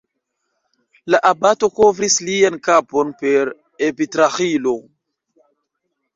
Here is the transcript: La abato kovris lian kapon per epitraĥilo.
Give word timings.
La 1.15 1.19
abato 1.31 1.69
kovris 1.79 2.15
lian 2.31 2.57
kapon 2.69 3.13
per 3.21 3.53
epitraĥilo. 3.91 4.75